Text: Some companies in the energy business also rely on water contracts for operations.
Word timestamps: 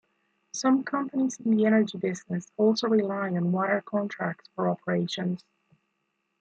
Some 0.55 0.83
companies 0.83 1.39
in 1.39 1.51
the 1.55 1.67
energy 1.67 1.95
business 1.99 2.51
also 2.57 2.87
rely 2.87 3.27
on 3.27 3.51
water 3.51 3.83
contracts 3.85 4.49
for 4.55 4.67
operations. 4.67 5.43